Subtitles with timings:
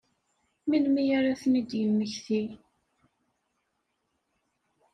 [0.69, 2.43] Melmi ara ad ten-id-yemmekti?